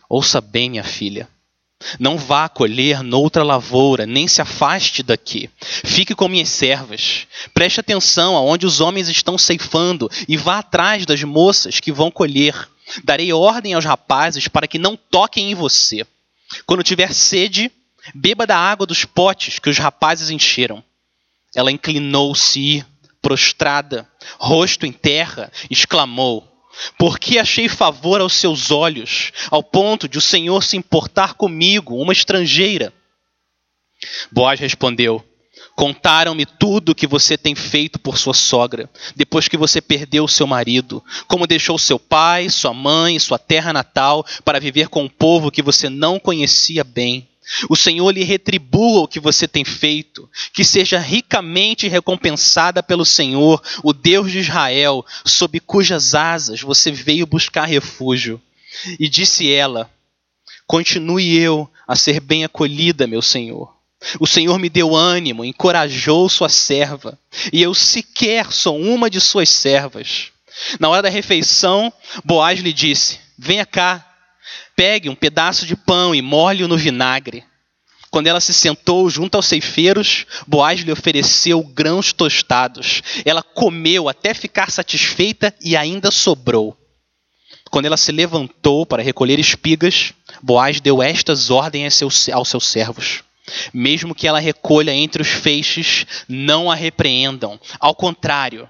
[0.08, 1.28] Ouça bem, minha filha.
[2.00, 5.50] Não vá colher noutra lavoura, nem se afaste daqui.
[5.60, 7.26] Fique com minhas servas.
[7.52, 12.68] Preste atenção aonde os homens estão ceifando e vá atrás das moças que vão colher.
[13.04, 16.06] Darei ordem aos rapazes para que não toquem em você.
[16.64, 17.70] Quando tiver sede,
[18.14, 20.82] beba da água dos potes que os rapazes encheram.
[21.54, 22.84] Ela inclinou-se
[23.20, 24.08] prostrada,
[24.38, 26.46] rosto em terra, exclamou:
[26.98, 32.00] Por que achei favor aos seus olhos, ao ponto de o Senhor se importar comigo,
[32.00, 32.92] uma estrangeira?
[34.30, 35.24] Boaz respondeu:
[35.76, 40.46] Contaram-me tudo o que você tem feito por sua sogra, depois que você perdeu seu
[40.46, 45.50] marido, como deixou seu pai, sua mãe, sua terra natal para viver com um povo
[45.50, 47.28] que você não conhecia bem.
[47.68, 53.62] O Senhor lhe retribua o que você tem feito, que seja ricamente recompensada pelo Senhor,
[53.84, 58.40] o Deus de Israel, sob cujas asas você veio buscar refúgio.
[58.98, 59.90] E disse ela:
[60.66, 63.75] Continue eu a ser bem acolhida, meu Senhor
[64.20, 67.18] o Senhor me deu ânimo, encorajou sua serva,
[67.52, 70.30] e eu sequer sou uma de suas servas.
[70.78, 71.92] Na hora da refeição,
[72.24, 74.04] Boaz lhe disse: Venha cá,
[74.74, 77.44] pegue um pedaço de pão e molhe-o no vinagre.
[78.10, 83.02] Quando ela se sentou junto aos ceifeiros, Boaz lhe ofereceu grãos tostados.
[83.24, 86.76] Ela comeu até ficar satisfeita e ainda sobrou.
[87.70, 92.00] Quando ela se levantou para recolher espigas, Boaz deu estas ordens
[92.32, 93.25] aos seus servos:
[93.72, 97.58] mesmo que ela recolha entre os feixes, não a repreendam.
[97.78, 98.68] Ao contrário,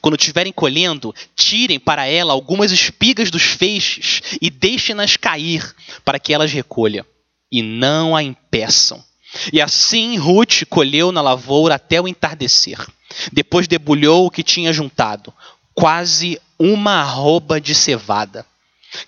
[0.00, 6.32] quando estiverem colhendo, tirem para ela algumas espigas dos feixes e deixem-nas cair, para que
[6.32, 7.06] elas recolha,
[7.50, 9.02] e não a impeçam.
[9.52, 12.78] E assim Ruth colheu na lavoura até o entardecer.
[13.32, 15.32] Depois debulhou o que tinha juntado,
[15.74, 18.46] quase uma arroba de cevada.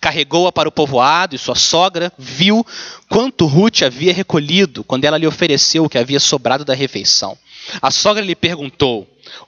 [0.00, 2.66] Carregou-a para o povoado e sua sogra viu
[3.08, 7.36] quanto Ruth havia recolhido quando ela lhe ofereceu o que havia sobrado da refeição.
[7.80, 9.06] A sogra lhe perguntou: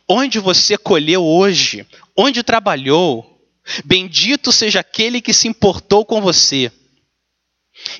[0.08, 1.86] Onde você colheu hoje?
[2.16, 3.26] Onde trabalhou?
[3.84, 6.72] Bendito seja aquele que se importou com você.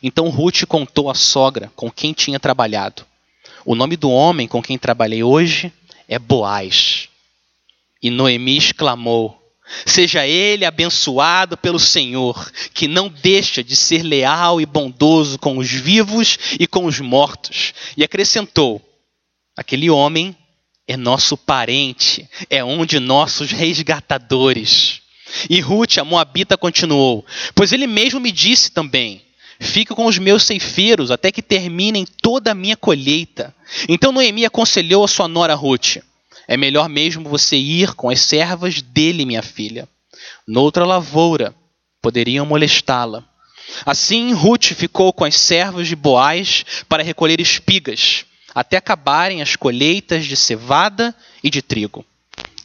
[0.03, 3.07] Então Ruth contou à sogra com quem tinha trabalhado.
[3.65, 5.73] O nome do homem com quem trabalhei hoje
[6.09, 7.09] é Boaz.
[8.03, 9.40] E Noemi exclamou:
[9.87, 15.71] Seja ele abençoado pelo Senhor, que não deixa de ser leal e bondoso com os
[15.71, 17.73] vivos e com os mortos.
[17.97, 18.83] E acrescentou:
[19.57, 20.37] aquele homem
[20.89, 25.01] é nosso parente, é um de nossos resgatadores.
[25.49, 27.25] E Ruth, a Moabita, continuou:
[27.55, 29.23] Pois ele mesmo me disse também:
[29.61, 33.55] Fico com os meus ceifeiros até que terminem toda a minha colheita.
[33.89, 35.99] Então Noemi aconselhou a sua nora Ruth:
[36.51, 39.89] é melhor mesmo você ir com as servas dele, minha filha.
[40.45, 41.55] Noutra lavoura,
[42.03, 43.25] poderiam molestá-la.
[43.87, 48.25] Assim, Ruth ficou com as servas de Boaz para recolher espigas.
[48.53, 52.05] até acabarem as colheitas de cevada e de trigo.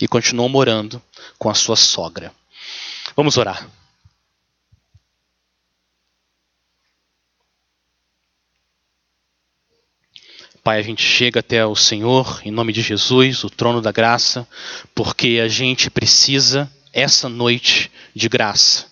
[0.02, 1.00] E continuou morando
[1.38, 2.34] com a sua sogra.
[3.16, 3.70] Vamos orar.
[10.66, 14.48] Pai, a gente chega até o Senhor, em nome de Jesus, o trono da graça,
[14.96, 18.88] porque a gente precisa, essa noite, de graça.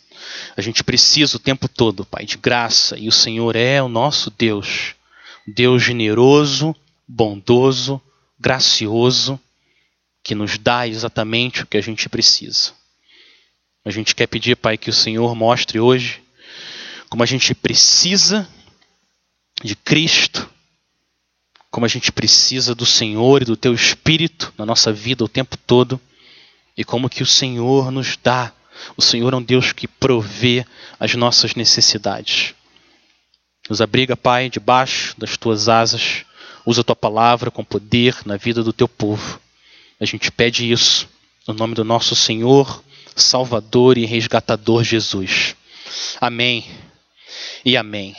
[0.56, 4.30] A gente precisa o tempo todo, Pai, de graça, e o Senhor é o nosso
[4.30, 4.94] Deus.
[5.48, 6.76] Deus generoso,
[7.08, 8.00] bondoso,
[8.40, 9.40] gracioso,
[10.24, 12.72] que nos dá exatamente o que a gente precisa.
[13.84, 16.22] A gente quer pedir, Pai, que o Senhor mostre hoje
[17.10, 18.48] como a gente precisa
[19.64, 20.53] de Cristo
[21.74, 25.58] como a gente precisa do Senhor e do Teu Espírito na nossa vida o tempo
[25.58, 26.00] todo
[26.78, 28.54] e como que o Senhor nos dá.
[28.96, 30.64] O Senhor é um Deus que provê
[31.00, 32.54] as nossas necessidades.
[33.68, 36.24] Nos abriga, Pai, debaixo das Tuas asas.
[36.64, 39.42] Usa a Tua palavra com poder na vida do Teu povo.
[40.00, 41.10] A gente pede isso
[41.48, 42.84] no nome do nosso Senhor,
[43.16, 45.56] Salvador e Resgatador Jesus.
[46.22, 46.68] Amém
[47.66, 48.16] e amém.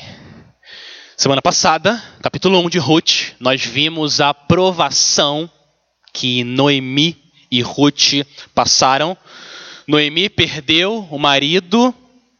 [1.16, 5.48] Semana passada, capítulo 1 de Ruth, nós vimos a provação
[6.12, 7.16] que Noemi
[7.48, 9.16] e Ruth passaram.
[9.86, 11.94] Noemi perdeu o marido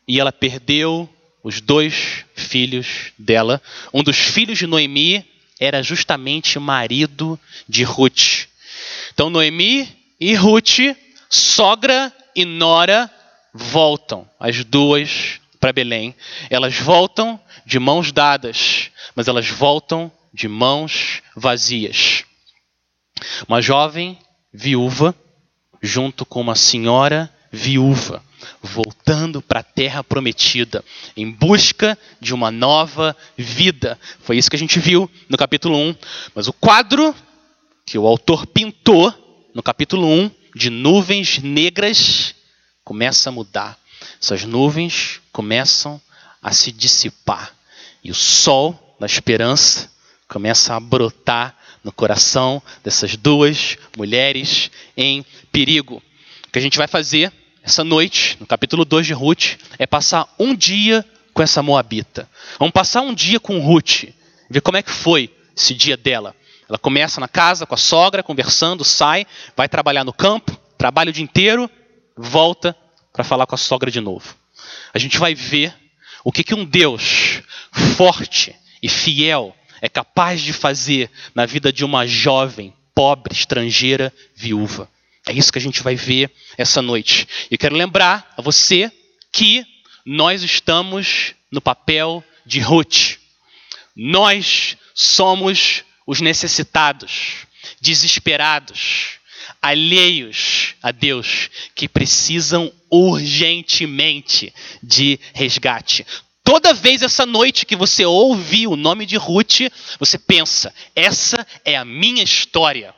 [0.09, 1.09] e ela perdeu
[1.45, 3.63] os dois filhos dela.
[3.93, 5.25] Um dos filhos de Noemi
[5.61, 7.39] era justamente marido
[7.69, 8.49] de Ruth.
[9.13, 9.89] Então Noemi
[10.19, 10.81] e Ruth,
[11.31, 13.09] sogra e nora,
[13.55, 16.15] voltam, as duas para Belém.
[16.51, 22.27] Elas voltam de mãos dadas, mas elas voltam de mãos vazias.
[23.49, 24.19] Uma jovem
[24.53, 25.15] viúva,
[25.81, 28.23] junto com uma senhora viúva,
[28.61, 30.85] voltando para a terra prometida,
[31.17, 33.99] em busca de uma nova vida.
[34.21, 35.97] Foi isso que a gente viu no capítulo 1.
[36.35, 37.15] Mas o quadro
[37.87, 39.15] que o autor pintou
[39.55, 42.35] no capítulo 1, de nuvens negras,
[42.85, 43.79] começa a mudar.
[44.21, 46.01] Essas nuvens começam
[46.43, 47.55] a se dissipar
[48.03, 49.91] e o sol da esperança
[50.29, 56.03] começa a brotar no coração dessas duas mulheres em perigo.
[56.47, 60.33] O que a gente vai fazer essa noite, no capítulo 2 de Ruth, é passar
[60.39, 62.29] um dia com essa moabita.
[62.59, 64.05] Vamos passar um dia com Ruth,
[64.51, 66.35] ver como é que foi esse dia dela.
[66.69, 71.13] Ela começa na casa com a sogra, conversando, sai, vai trabalhar no campo, trabalha o
[71.13, 71.71] dia inteiro,
[72.17, 72.77] volta
[73.15, 74.37] para falar com a sogra de novo.
[74.93, 75.73] A gente vai ver
[76.25, 77.41] o que, que um Deus
[77.97, 84.91] forte e fiel é capaz de fazer na vida de uma jovem, pobre, estrangeira, viúva.
[85.29, 87.29] É isso que a gente vai ver essa noite.
[87.51, 88.91] E quero lembrar a você
[89.33, 89.65] que
[90.05, 93.19] nós estamos no papel de Ruth.
[93.95, 97.47] Nós somos os necessitados,
[97.81, 99.21] desesperados,
[99.65, 104.53] alheios a Deus, que precisam urgentemente
[104.83, 106.07] de resgate.
[106.43, 109.61] Toda vez essa noite que você ouve o nome de Ruth,
[109.99, 112.95] você pensa: essa é a minha história.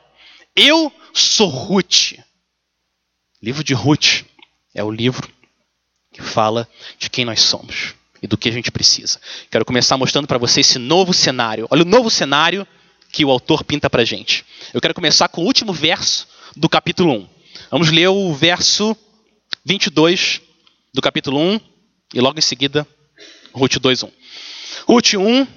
[0.53, 2.15] Eu sou Ruth.
[3.41, 4.25] O livro de Ruth
[4.75, 5.31] é o livro
[6.11, 6.67] que fala
[6.99, 9.21] de quem nós somos e do que a gente precisa.
[9.49, 11.65] Quero começar mostrando para você esse novo cenário.
[11.69, 12.67] Olha o novo cenário
[13.09, 14.43] que o autor pinta para gente.
[14.73, 17.29] Eu quero começar com o último verso do capítulo 1.
[17.71, 18.97] Vamos ler o verso
[19.63, 20.41] 22
[20.93, 21.59] do capítulo 1
[22.15, 22.87] e logo em seguida
[23.53, 24.11] Ruth 2:1.
[24.87, 25.47] Ruth 1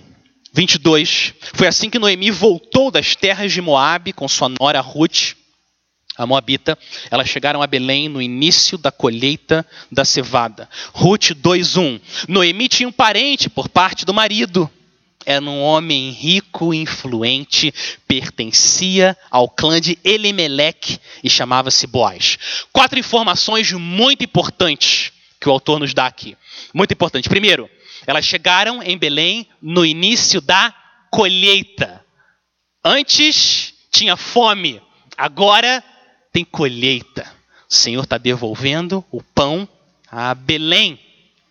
[0.52, 1.34] 22.
[1.54, 5.34] Foi assim que Noemi voltou das terras de Moabe com sua nora Ruth,
[6.16, 6.76] a Moabita.
[7.10, 10.68] Elas chegaram a Belém no início da colheita da cevada.
[10.92, 12.00] Ruth 2:1.
[12.28, 14.70] Noemi tinha um parente por parte do marido
[15.26, 17.72] era um homem rico influente,
[18.06, 22.38] pertencia ao clã de Elimeleque e chamava-se Boaz.
[22.72, 26.36] Quatro informações muito importantes que o autor nos dá aqui.
[26.72, 27.28] Muito importante.
[27.28, 27.68] Primeiro,
[28.06, 30.74] elas chegaram em Belém no início da
[31.10, 32.04] colheita.
[32.84, 34.80] Antes tinha fome,
[35.16, 35.84] agora
[36.32, 37.30] tem colheita.
[37.68, 39.68] O Senhor está devolvendo o pão
[40.10, 40.98] a Belém,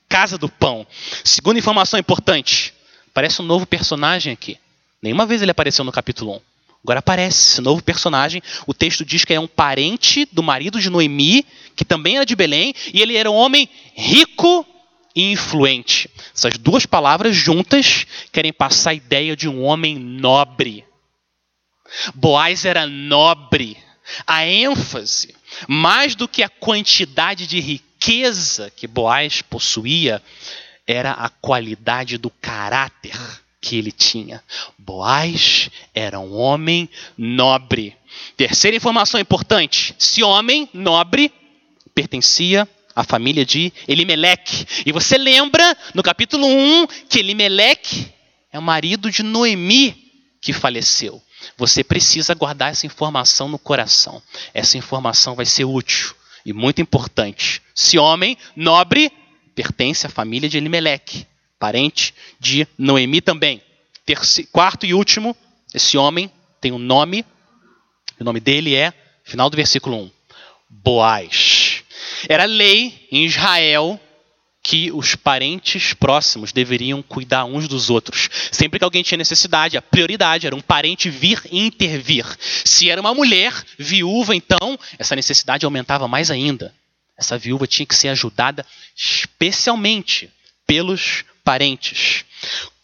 [0.10, 0.86] casa do pão.
[1.24, 2.74] Segunda informação importante:
[3.12, 4.58] Aparece um novo personagem aqui.
[5.02, 6.42] Nenhuma vez ele apareceu no capítulo 1.
[6.84, 8.42] Agora aparece esse novo personagem.
[8.66, 12.36] O texto diz que é um parente do marido de Noemi, que também era de
[12.36, 14.66] Belém, e ele era um homem rico
[15.16, 16.10] e influente.
[16.34, 20.86] Essas duas palavras juntas querem passar a ideia de um homem nobre.
[22.16, 23.78] Boaz era nobre.
[24.26, 25.36] A ênfase,
[25.68, 30.22] mais do que a quantidade de riqueza que Boaz possuía,
[30.90, 33.16] era a qualidade do caráter
[33.62, 34.44] que ele tinha.
[34.76, 37.96] Boaz era um homem nobre.
[38.36, 41.32] Terceira informação importante: esse homem nobre
[41.94, 44.66] pertencia à família de Elimeleque.
[44.84, 48.12] E você lembra no capítulo 1 que Elimeleque
[48.52, 51.22] é o marido de Noemi que faleceu.
[51.56, 54.20] Você precisa guardar essa informação no coração.
[54.56, 57.62] Essa informação vai ser útil e muito importante.
[57.76, 59.12] Esse homem nobre
[59.60, 61.28] pertence à família de Elimeleque,
[61.60, 63.62] parente de Noemi também.
[64.06, 65.36] Terceiro, quarto e último,
[65.76, 67.26] esse homem tem um nome,
[68.18, 70.12] o nome dele é, final do versículo 1,
[70.70, 71.84] Boaz.
[72.30, 74.00] Era lei em Israel
[74.64, 78.30] que os parentes próximos deveriam cuidar uns dos outros.
[78.54, 82.26] Sempre que alguém tinha necessidade, a prioridade era um parente vir e intervir.
[82.64, 86.74] Se era uma mulher viúva, então, essa necessidade aumentava mais ainda.
[87.20, 90.32] Essa viúva tinha que ser ajudada especialmente
[90.66, 92.24] pelos parentes.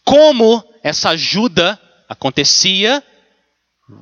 [0.04, 3.02] Como essa ajuda acontecia,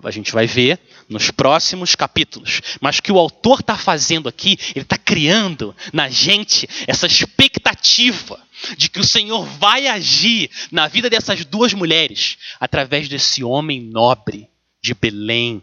[0.03, 2.61] a gente vai ver nos próximos capítulos.
[2.81, 8.43] Mas que o autor está fazendo aqui, ele está criando na gente essa expectativa
[8.77, 14.49] de que o Senhor vai agir na vida dessas duas mulheres através desse homem nobre
[14.83, 15.63] de Belém,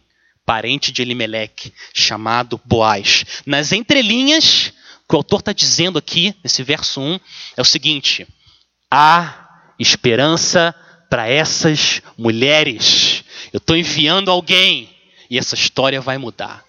[0.52, 3.24] parente de Elimeleque, chamado Boaz.
[3.46, 4.74] Nas entrelinhas,
[5.06, 7.20] o que o autor está dizendo aqui, nesse verso 1,
[7.56, 8.28] é o seguinte:
[8.92, 10.76] há esperança
[11.10, 13.24] para essas mulheres.
[13.54, 14.90] Eu estou enviando alguém
[15.30, 16.66] e essa história vai mudar.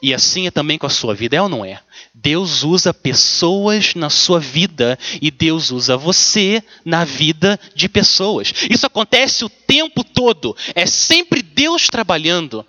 [0.00, 1.82] E assim é também com a sua vida, é ou não é?
[2.14, 8.54] Deus usa pessoas na sua vida e Deus usa você na vida de pessoas.
[8.70, 12.64] Isso acontece o tempo todo, é sempre Deus trabalhando.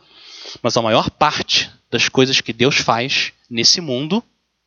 [0.61, 4.23] Mas a maior parte das coisas que Deus faz nesse mundo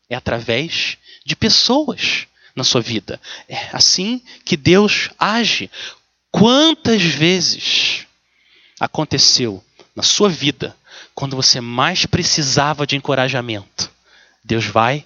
[0.09, 3.21] é através de pessoas na sua vida.
[3.49, 5.71] É assim que Deus age.
[6.31, 8.07] Quantas vezes
[8.81, 9.63] aconteceu
[9.95, 10.77] na sua vida,
[11.15, 13.91] quando você mais precisava de encorajamento,
[14.43, 15.05] Deus vai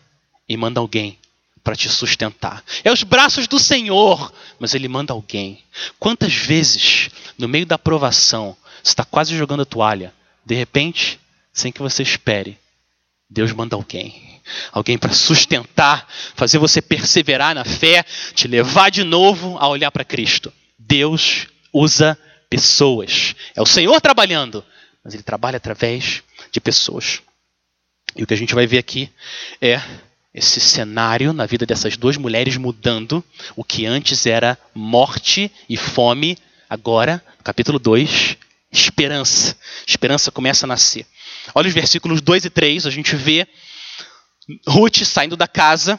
[0.48, 1.18] e manda alguém
[1.62, 2.62] para te sustentar.
[2.84, 5.62] É os braços do Senhor, mas Ele manda alguém.
[5.98, 10.14] Quantas vezes, no meio da provação, você está quase jogando a toalha,
[10.46, 11.18] de repente,
[11.52, 12.56] sem que você espere,
[13.28, 14.40] Deus manda alguém.
[14.70, 20.04] Alguém para sustentar, fazer você perseverar na fé, te levar de novo a olhar para
[20.04, 20.52] Cristo.
[20.78, 22.16] Deus usa
[22.48, 23.34] pessoas.
[23.56, 24.64] É o Senhor trabalhando,
[25.02, 26.22] mas ele trabalha através
[26.52, 27.20] de pessoas.
[28.14, 29.10] E o que a gente vai ver aqui
[29.60, 29.82] é
[30.32, 33.24] esse cenário na vida dessas duas mulheres mudando.
[33.56, 36.38] O que antes era morte e fome,
[36.70, 38.36] agora, capítulo 2,
[38.80, 39.56] esperança.
[39.86, 41.06] Esperança começa a nascer.
[41.54, 43.46] Olha os versículos 2 e 3, a gente vê
[44.66, 45.98] Ruth saindo da casa,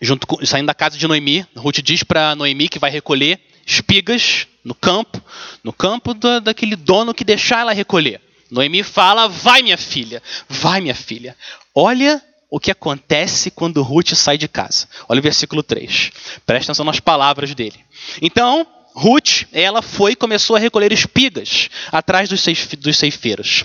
[0.00, 1.46] junto com, saindo da casa de Noemi.
[1.56, 5.22] Ruth diz para Noemi que vai recolher espigas no campo,
[5.62, 8.20] no campo da, daquele dono que deixar ela recolher.
[8.50, 11.36] Noemi fala: Vai, minha filha, vai, minha filha.
[11.74, 14.86] Olha o que acontece quando Ruth sai de casa.
[15.08, 16.12] Olha o versículo 3.
[16.44, 17.80] Presta atenção nas palavras dele.
[18.20, 22.44] Então, Ruth, ela foi e começou a recolher espigas atrás dos,
[22.78, 23.64] dos ceifeiros.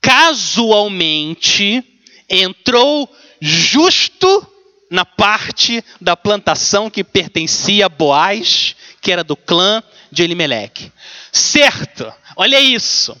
[0.00, 1.84] Casualmente,
[2.28, 3.08] entrou
[3.40, 4.46] justo
[4.90, 10.90] na parte da plantação que pertencia a Boaz, que era do clã de Elimelec.
[11.30, 13.20] Certo, olha isso.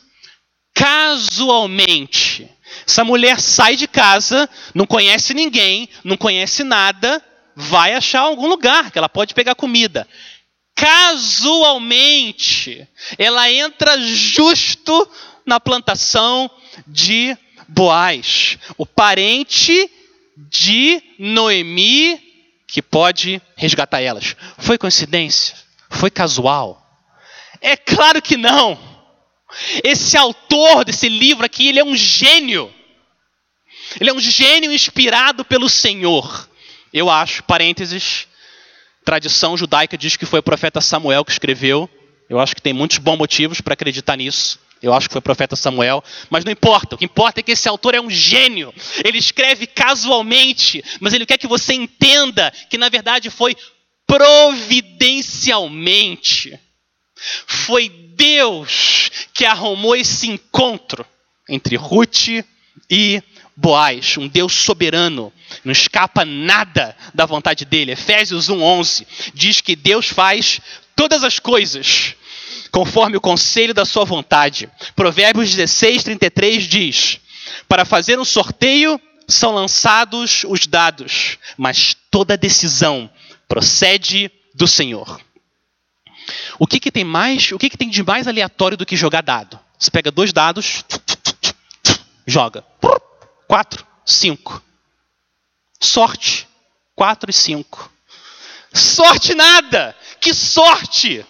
[0.74, 2.48] Casualmente,
[2.86, 7.22] essa mulher sai de casa, não conhece ninguém, não conhece nada,
[7.54, 10.06] vai achar algum lugar que ela pode pegar comida.
[10.78, 12.86] Casualmente,
[13.18, 15.10] ela entra justo
[15.44, 16.48] na plantação
[16.86, 19.90] de Boaz, o parente
[20.36, 22.22] de Noemi
[22.68, 24.36] que pode resgatar elas.
[24.58, 25.56] Foi coincidência?
[25.90, 26.80] Foi casual?
[27.60, 28.78] É claro que não.
[29.82, 32.72] Esse autor desse livro aqui, ele é um gênio.
[34.00, 36.48] Ele é um gênio inspirado pelo Senhor.
[36.92, 38.27] Eu acho, parênteses,
[39.08, 41.88] tradição judaica diz que foi o profeta Samuel que escreveu.
[42.28, 44.60] Eu acho que tem muitos bons motivos para acreditar nisso.
[44.82, 46.94] Eu acho que foi o profeta Samuel, mas não importa.
[46.94, 48.70] O que importa é que esse autor é um gênio.
[49.02, 53.56] Ele escreve casualmente, mas ele quer que você entenda que na verdade foi
[54.06, 56.60] providencialmente.
[57.46, 61.06] Foi Deus que arrumou esse encontro
[61.48, 62.44] entre Ruth
[62.90, 63.22] e
[63.56, 65.32] Boaz, um Deus soberano,
[65.64, 67.92] não escapa nada da vontade dele.
[67.92, 70.60] Efésios 1:11 diz que Deus faz
[70.94, 72.14] todas as coisas
[72.70, 74.68] conforme o conselho da sua vontade.
[74.94, 77.20] Provérbios 16, 33 diz:
[77.68, 83.10] Para fazer um sorteio são lançados os dados, mas toda decisão
[83.46, 85.20] procede do Senhor.
[86.58, 87.52] O que, que tem mais?
[87.52, 89.58] O que, que tem de mais aleatório do que jogar dado?
[89.78, 90.84] Você pega dois dados,
[92.26, 92.64] joga.
[93.46, 94.62] Quatro, cinco.
[95.80, 96.46] Sorte.
[96.94, 97.90] Quatro e cinco.
[98.72, 99.96] Sorte nada!
[100.20, 101.24] Que sorte!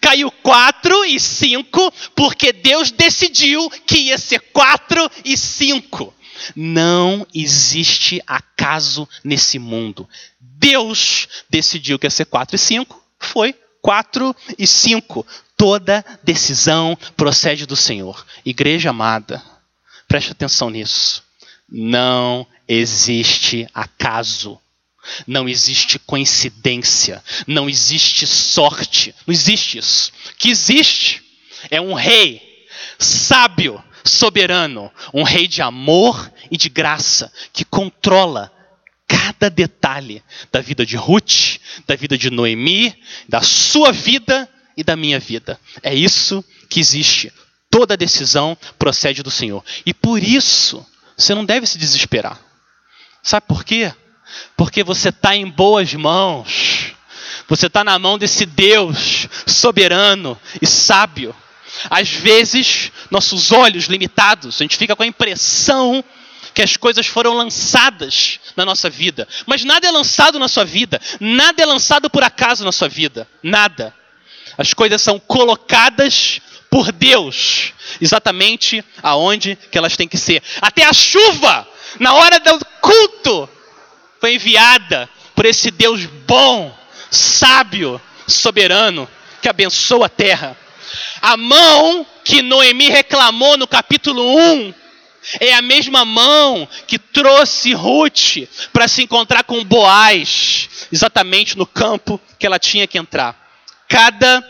[0.00, 6.14] Caiu 4 e 5 porque Deus decidiu que ia ser 4 e 5.
[6.54, 10.08] Não existe acaso nesse mundo.
[10.40, 15.26] Deus decidiu que ia ser 4 e 5, foi 4 e 5.
[15.56, 18.26] Toda decisão procede do Senhor.
[18.44, 19.42] Igreja amada,
[20.08, 21.22] preste atenção nisso.
[21.74, 24.58] Não existe acaso.
[25.26, 30.12] Não existe coincidência, não existe sorte, não existe isso.
[30.30, 31.20] O que existe
[31.72, 32.40] é um rei
[33.00, 38.52] sábio, soberano, um rei de amor e de graça que controla
[39.08, 42.94] cada detalhe da vida de Ruth, da vida de Noemi,
[43.28, 45.58] da sua vida e da minha vida.
[45.82, 47.32] É isso que existe.
[47.70, 49.64] Toda decisão procede do Senhor.
[49.84, 50.86] E por isso,
[51.16, 52.38] você não deve se desesperar.
[53.22, 53.92] Sabe por quê?
[54.56, 56.94] Porque você está em boas mãos.
[57.48, 61.34] Você está na mão desse Deus soberano e sábio.
[61.90, 66.04] Às vezes, nossos olhos limitados, a gente fica com a impressão
[66.54, 69.26] que as coisas foram lançadas na nossa vida.
[69.46, 71.00] Mas nada é lançado na sua vida.
[71.18, 73.26] Nada é lançado por acaso na sua vida.
[73.42, 73.94] Nada.
[74.56, 76.40] As coisas são colocadas
[76.70, 80.42] por Deus, exatamente aonde que elas têm que ser.
[80.60, 81.68] Até a chuva,
[82.00, 83.48] na hora do culto,
[84.20, 86.74] foi enviada por esse Deus bom,
[87.10, 89.08] sábio, soberano,
[89.42, 90.56] que abençoa a terra.
[91.20, 94.74] A mão que Noemi reclamou no capítulo 1
[95.40, 102.20] é a mesma mão que trouxe Ruth para se encontrar com Boaz, exatamente no campo
[102.38, 103.41] que ela tinha que entrar.
[103.92, 104.42] Cada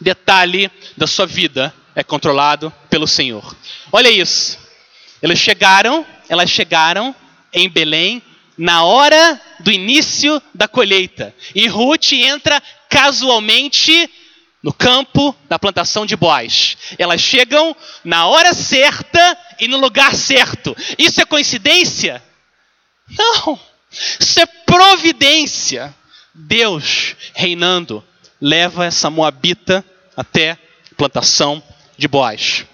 [0.00, 3.56] detalhe da sua vida é controlado pelo Senhor.
[3.92, 4.58] Olha isso.
[5.22, 7.14] Eles chegaram, elas chegaram
[7.52, 8.20] em Belém
[8.58, 11.32] na hora do início da colheita.
[11.54, 12.60] E Ruth entra
[12.90, 14.10] casualmente
[14.60, 16.76] no campo da plantação de bois.
[16.98, 20.76] Elas chegam na hora certa e no lugar certo.
[20.98, 22.20] Isso é coincidência?
[23.08, 23.56] Não.
[24.18, 25.94] Isso é providência.
[26.34, 28.02] Deus reinando
[28.40, 29.84] leva essa moabita
[30.16, 30.58] até a
[30.96, 31.62] plantação
[31.96, 32.64] de bois.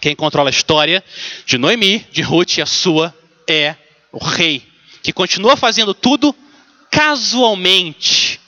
[0.00, 1.02] Quem controla a história
[1.44, 3.14] de Noemi, de Ruth e a sua
[3.48, 3.74] é
[4.12, 4.66] o rei
[5.02, 6.34] que continua fazendo tudo
[6.90, 8.40] casualmente,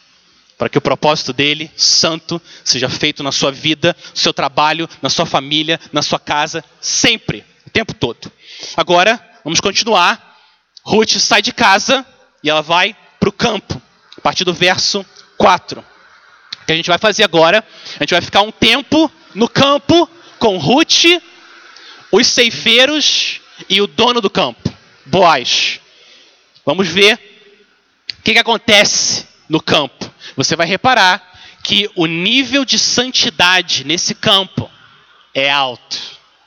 [0.59, 5.09] para que o propósito dele, santo, seja feito na sua vida, no seu trabalho, na
[5.09, 8.31] sua família, na sua casa, sempre, o tempo todo.
[8.77, 10.37] Agora, vamos continuar.
[10.85, 12.05] Ruth sai de casa
[12.43, 13.81] e ela vai para o campo,
[14.17, 15.05] a partir do verso
[15.39, 15.85] 4.
[16.63, 17.67] O que a gente vai fazer agora?
[17.97, 21.05] A gente vai ficar um tempo no campo com Ruth,
[22.11, 24.73] os ceifeiros e o dono do campo,
[25.07, 25.81] Boaz.
[26.65, 27.15] Vamos ver
[28.19, 30.13] o que, que acontece no campo.
[30.37, 31.31] Você vai reparar
[31.63, 34.71] que o nível de santidade nesse campo
[35.35, 35.99] é alto.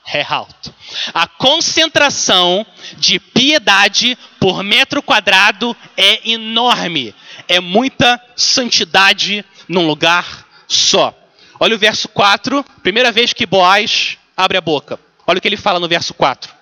[0.05, 0.73] É alto.
[1.13, 2.65] A concentração
[2.97, 7.15] de piedade por metro quadrado é enorme.
[7.47, 11.13] É muita santidade num lugar só.
[11.59, 14.99] Olha o verso 4, primeira vez que Boaz abre a boca.
[15.25, 16.53] Olha o que ele fala no verso 4.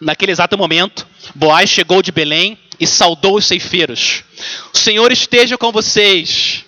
[0.00, 4.24] Naquele exato momento, Boaz chegou de Belém e saudou os ceifeiros.
[4.72, 6.64] O Senhor esteja com vocês.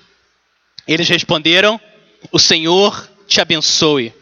[0.87, 1.81] Eles responderam:
[2.31, 4.13] O Senhor te abençoe.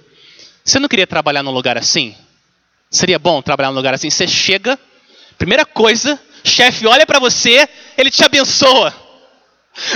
[0.64, 2.16] Você não queria trabalhar num lugar assim?
[2.90, 4.08] Seria bom trabalhar num lugar assim?
[4.08, 4.78] Você chega,
[5.36, 9.03] primeira coisa, chefe olha para você, ele te abençoa.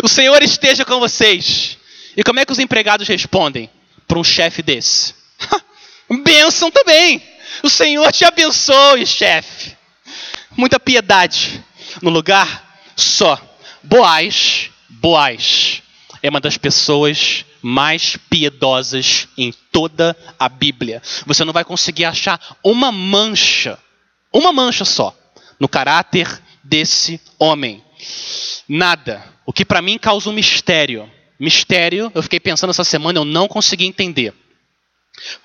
[0.02, 1.78] O Senhor esteja com vocês.
[2.16, 3.70] E como é que os empregados respondem
[4.06, 5.14] para um chefe desse?
[6.22, 7.22] Bênção também.
[7.62, 9.76] O Senhor te abençoe, chefe.
[10.56, 11.64] Muita piedade
[12.02, 13.40] no lugar só.
[13.82, 15.82] Boaz, Boaz
[16.22, 21.02] é uma das pessoas mais piedosas em toda a Bíblia.
[21.26, 23.78] Você não vai conseguir achar uma mancha,
[24.32, 25.16] uma mancha só,
[25.58, 27.82] no caráter desse homem.
[28.68, 29.24] Nada.
[29.48, 31.11] O que para mim causa um mistério.
[31.40, 34.34] Mistério, eu fiquei pensando essa semana, eu não consegui entender.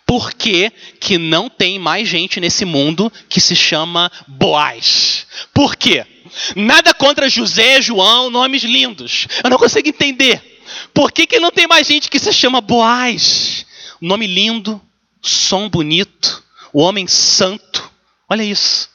[0.06, 5.26] Por que, que não tem mais gente nesse mundo que se chama Boaz?
[5.54, 6.06] Por quê?
[6.54, 9.26] Nada contra José, João, nomes lindos.
[9.42, 10.62] Eu não consigo entender.
[10.94, 13.66] Por que, que não tem mais gente que se chama Boaz?
[14.02, 14.82] Nome lindo,
[15.22, 17.90] som bonito, o homem santo.
[18.30, 18.90] Olha isso.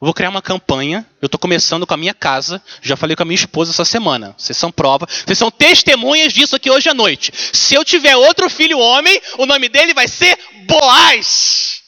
[0.00, 1.06] Vou criar uma campanha.
[1.20, 2.62] Eu estou começando com a minha casa.
[2.82, 4.34] Já falei com a minha esposa essa semana.
[4.36, 5.06] Vocês são prova.
[5.06, 7.32] Vocês são testemunhas disso aqui hoje à noite.
[7.52, 11.82] Se eu tiver outro filho homem, o nome dele vai ser Boaz.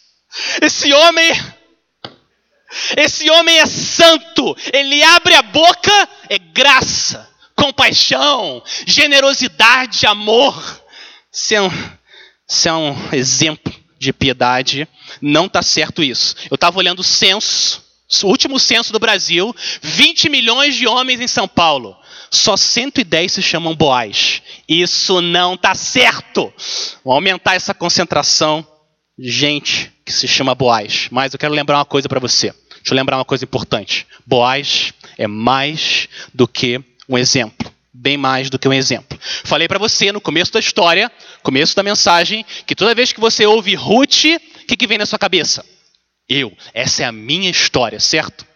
[0.61, 1.33] Esse homem.
[2.97, 4.57] Esse homem é santo.
[4.73, 10.83] Ele abre a boca, é graça, compaixão, generosidade, amor.
[11.31, 11.71] Se é um,
[12.47, 14.87] se é um exemplo de piedade,
[15.21, 16.37] não está certo isso.
[16.51, 17.86] Eu estava olhando o censo
[18.23, 21.97] o último censo do Brasil, 20 milhões de homens em São Paulo.
[22.31, 24.43] Só 110 se chamam Boaz.
[24.69, 26.53] Isso não está certo.
[27.05, 28.67] Vamos aumentar essa concentração
[29.19, 31.09] de gente que se chama Boaz.
[31.11, 32.53] Mas eu quero lembrar uma coisa para você.
[32.77, 34.07] Deixa eu lembrar uma coisa importante.
[34.25, 37.73] Boaz é mais do que um exemplo.
[37.93, 39.19] Bem mais do que um exemplo.
[39.43, 41.11] Falei para você no começo da história,
[41.43, 44.25] começo da mensagem, que toda vez que você ouve Ruth,
[44.63, 45.65] o que, que vem na sua cabeça?
[46.29, 46.57] Eu.
[46.75, 48.47] Essa é a minha história, certo?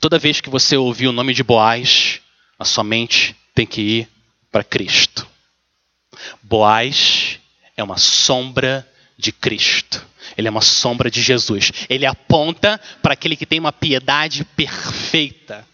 [0.00, 2.20] Toda vez que você ouvir o nome de Boaz,
[2.58, 4.08] a sua mente tem que ir
[4.50, 5.26] para Cristo.
[6.42, 7.38] Boaz
[7.76, 10.04] é uma sombra de Cristo.
[10.36, 11.72] Ele é uma sombra de Jesus.
[11.88, 15.66] Ele aponta para aquele que tem uma piedade perfeita,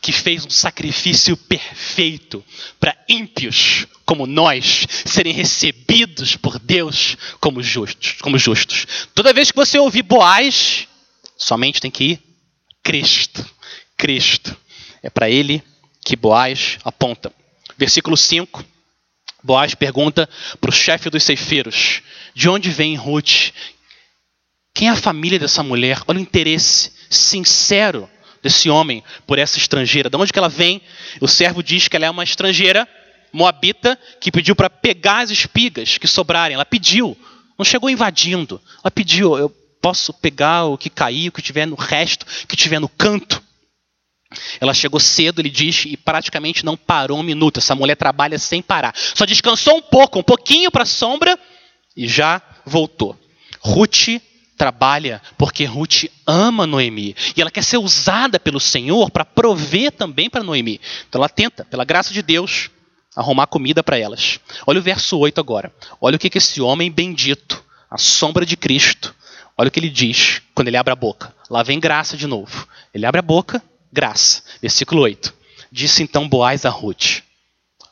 [0.00, 2.44] que fez um sacrifício perfeito
[2.78, 8.86] para ímpios como nós serem recebidos por Deus como justos, como justos.
[9.14, 10.86] Toda vez que você ouvir Boaz,
[11.36, 12.22] somente tem que ir
[12.82, 13.44] Cristo.
[13.96, 14.56] Cristo.
[15.02, 15.62] É para ele
[16.04, 17.32] que Boaz aponta.
[17.76, 18.64] Versículo 5.
[19.42, 20.28] Boaz pergunta
[20.60, 22.02] para o chefe dos ceifeiros:
[22.34, 23.52] De onde vem Ruth?
[24.76, 26.02] Quem é a família dessa mulher?
[26.06, 28.10] Olha o interesse sincero
[28.42, 30.10] desse homem por essa estrangeira.
[30.10, 30.82] De onde que ela vem?
[31.18, 32.86] O servo diz que ela é uma estrangeira
[33.32, 36.56] moabita que pediu para pegar as espigas que sobrarem.
[36.56, 37.16] Ela pediu,
[37.58, 38.60] não chegou invadindo.
[38.84, 39.48] Ela pediu: eu
[39.80, 43.42] posso pegar o que cair, o que tiver no resto, o que tiver no canto.
[44.60, 47.60] Ela chegou cedo, ele diz, e praticamente não parou um minuto.
[47.60, 48.94] Essa mulher trabalha sem parar.
[48.94, 51.38] Só descansou um pouco, um pouquinho para a sombra
[51.96, 53.18] e já voltou.
[53.60, 54.20] Ruth
[54.56, 60.30] trabalha porque Ruth ama Noemi e ela quer ser usada pelo Senhor para prover também
[60.30, 60.80] para Noemi.
[61.08, 62.70] Então ela tenta, pela graça de Deus,
[63.14, 64.40] arrumar comida para elas.
[64.66, 65.72] Olha o verso 8 agora.
[66.00, 69.14] Olha o que, que esse homem bendito, a sombra de Cristo,
[69.56, 71.34] olha o que ele diz quando ele abre a boca.
[71.50, 72.66] Lá vem graça de novo.
[72.92, 74.42] Ele abre a boca, graça.
[74.60, 75.32] Versículo 8.
[75.70, 77.22] Disse então Boaz a Ruth: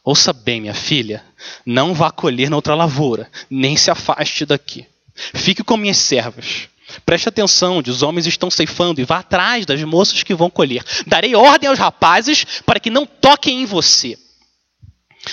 [0.02, 1.24] Ouça bem, minha filha,
[1.64, 4.86] não vá colher na outra lavoura, nem se afaste daqui.
[5.14, 6.68] Fique com minhas servas.
[7.04, 10.84] Preste atenção, os homens estão ceifando, e vá atrás das moças que vão colher.
[11.06, 14.18] Darei ordem aos rapazes para que não toquem em você.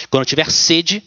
[0.09, 1.03] Quando tiver sede,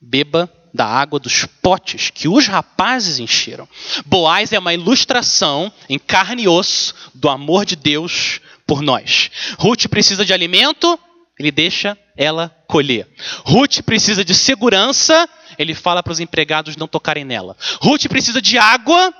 [0.00, 3.66] beba da água dos potes que os rapazes encheram.
[4.04, 9.30] Boaz é uma ilustração em carne e osso do amor de Deus por nós.
[9.58, 10.98] Ruth precisa de alimento,
[11.38, 13.08] ele deixa ela colher.
[13.44, 15.28] Ruth precisa de segurança,
[15.58, 17.56] ele fala para os empregados não tocarem nela.
[17.80, 19.12] Ruth precisa de água,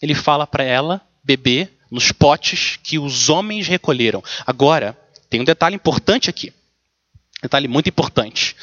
[0.00, 4.22] ele fala para ela beber nos potes que os homens recolheram.
[4.46, 4.96] Agora,
[5.28, 6.52] tem um detalhe importante aqui.
[7.42, 8.54] Detalhe muito importante.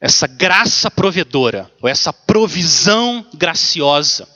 [0.00, 4.28] Essa graça provedora, ou essa provisão graciosa,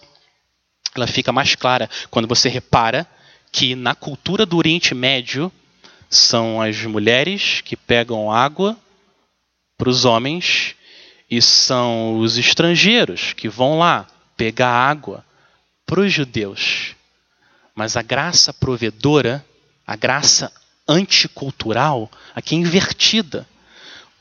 [0.95, 3.07] ela fica mais clara quando você repara
[3.51, 5.51] que na cultura do Oriente Médio
[6.09, 8.79] são as mulheres que pegam água
[9.77, 10.76] para os homens
[11.31, 15.25] e são os estrangeiros que vão lá pegar água
[15.85, 16.95] para os judeus.
[17.75, 19.45] Mas a graça provedora,
[19.87, 20.53] a graça
[20.89, 23.47] anticultural, aqui é invertida.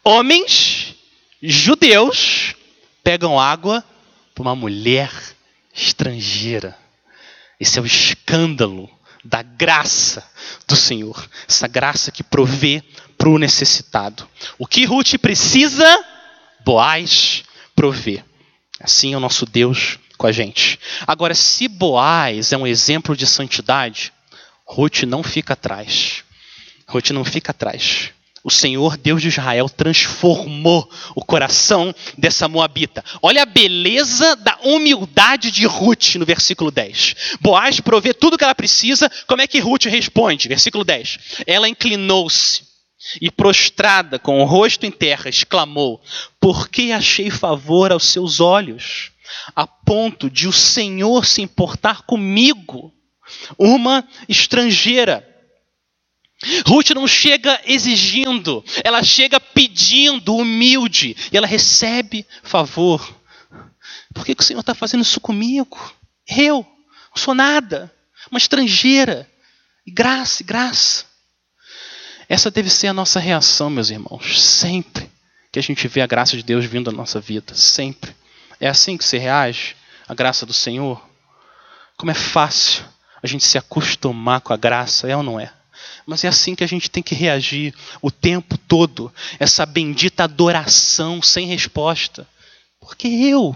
[0.04, 0.96] Homens
[1.42, 2.56] judeus
[3.04, 3.84] pegam água
[4.34, 5.12] para uma mulher
[5.74, 6.78] estrangeira.
[7.60, 8.90] Esse é o escândalo
[9.24, 10.24] da graça
[10.68, 12.84] do Senhor, essa graça que provê
[13.18, 14.28] para o necessitado.
[14.58, 16.06] O que Ruth precisa,
[16.66, 17.44] Boaz
[17.76, 18.24] provê.
[18.80, 20.80] Assim é o nosso Deus com a gente.
[21.06, 24.12] Agora, se Boaz é um exemplo de santidade,
[24.66, 26.24] Ruth não fica atrás.
[26.88, 28.10] Ruth não fica atrás.
[28.44, 33.06] O Senhor, Deus de Israel, transformou o coração dessa moabita.
[33.22, 37.38] Olha a beleza da humildade de Ruth no versículo 10.
[37.42, 39.10] Boaz provê tudo que ela precisa.
[39.28, 40.48] Como é que Ruth responde?
[40.48, 41.44] Versículo 10.
[41.46, 42.75] Ela inclinou-se
[43.22, 46.02] e, prostrada, com o rosto em terra, exclamou:
[46.40, 49.12] Por que achei favor aos seus olhos,
[49.56, 52.94] a ponto de o Senhor se importar comigo,
[53.58, 55.28] uma estrangeira?
[56.68, 63.16] Ruth não chega exigindo, ela chega pedindo, humilde, e ela recebe favor.
[64.14, 65.78] Por que, que o Senhor está fazendo isso comigo?
[66.28, 66.66] Eu
[67.16, 67.94] não sou nada.
[68.30, 69.30] uma estrangeira.
[69.88, 71.06] Graça, graça.
[72.28, 75.10] Essa deve ser a nossa reação, meus irmãos, sempre
[75.52, 78.16] que a gente vê a graça de Deus vindo na nossa vida, sempre.
[78.60, 79.76] É assim que se reage
[80.08, 81.02] à graça do Senhor?
[81.98, 82.84] Como é fácil
[83.22, 85.52] a gente se acostumar com a graça, é ou não é?
[86.06, 91.22] Mas é assim que a gente tem que reagir o tempo todo, essa bendita adoração
[91.22, 92.28] sem resposta.
[92.80, 93.56] Porque eu?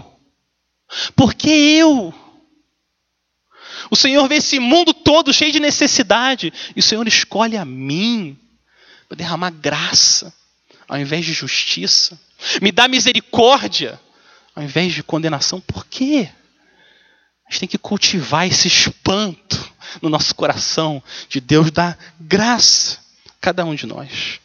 [1.14, 2.14] Porque eu?
[3.90, 8.38] O Senhor vê esse mundo todo cheio de necessidade e o Senhor escolhe a mim
[9.10, 10.32] para derramar graça
[10.88, 12.18] ao invés de justiça.
[12.62, 14.00] Me dá misericórdia
[14.54, 15.60] ao invés de condenação.
[15.60, 16.28] Por quê?
[17.44, 23.32] A gente tem que cultivar esse espanto no nosso coração de Deus dar graça a
[23.40, 24.38] cada um de nós.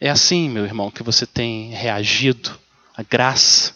[0.00, 2.58] É assim, meu irmão, que você tem reagido
[2.96, 3.72] à graça.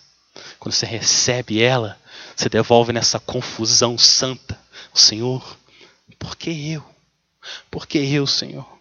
[0.58, 1.96] Quando você recebe ela,
[2.34, 4.58] você devolve nessa confusão santa.
[4.92, 5.56] Senhor,
[6.18, 6.84] por que eu?
[7.70, 8.75] Por que eu, Senhor?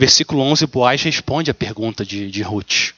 [0.00, 2.94] Versículo 11, Boaz responde a pergunta de, de Ruth.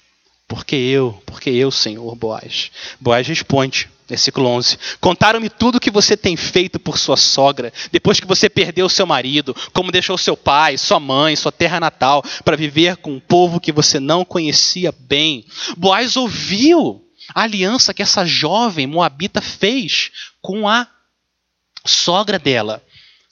[0.46, 1.20] Por que eu?
[1.26, 2.70] Por que eu, Senhor Boaz?
[3.00, 8.20] Boaz responde, versículo 11: Contaram-me tudo o que você tem feito por sua sogra, depois
[8.20, 12.56] que você perdeu seu marido, como deixou seu pai, sua mãe, sua terra natal, para
[12.56, 15.44] viver com um povo que você não conhecia bem.
[15.76, 20.86] Boaz ouviu a aliança que essa jovem moabita fez com a
[21.84, 22.80] sogra dela.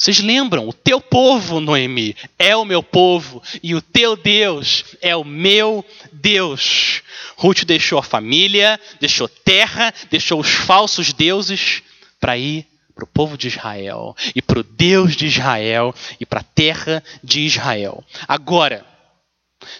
[0.01, 0.67] Vocês lembram?
[0.67, 5.85] O teu povo, Noemi, é o meu povo, e o teu Deus é o meu
[6.11, 7.03] Deus.
[7.37, 11.83] Ruth deixou a família, deixou terra, deixou os falsos deuses
[12.19, 16.41] para ir para o povo de Israel, e para o Deus de Israel, e para
[16.41, 18.03] a terra de Israel.
[18.27, 18.87] Agora,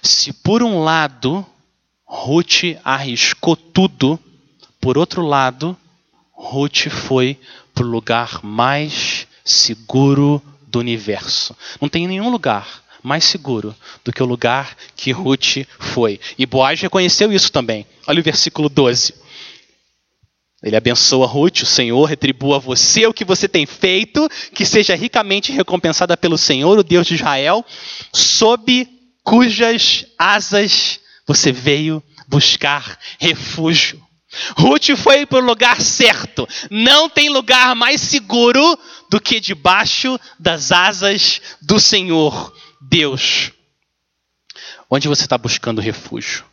[0.03, 1.47] se por um lado
[2.05, 4.21] Ruth arriscou tudo,
[4.83, 5.75] por outro lado,
[6.31, 7.41] Ruth foi
[7.73, 11.57] para o lugar mais seguro do universo.
[11.81, 13.75] Não tem nenhum lugar mais seguro
[14.05, 16.21] do que o lugar que Ruth foi.
[16.39, 17.87] E Boaz reconheceu isso também.
[18.07, 19.15] Olha o versículo 12.
[20.63, 24.95] Ele abençoa Ruth, o Senhor retribua a você o que você tem feito, que seja
[24.95, 27.65] ricamente recompensada pelo Senhor, o Deus de Israel,
[28.13, 28.87] sob
[29.25, 34.03] cujas asas você veio buscar refúgio.
[34.57, 36.49] Ruth foi para o lugar certo.
[36.71, 38.79] Não tem lugar mais seguro
[39.11, 43.53] do que debaixo das asas do Senhor Deus.
[44.89, 46.45] Onde você está buscando refúgio?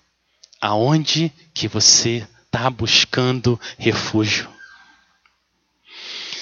[0.60, 4.50] Aonde que você está buscando refúgio?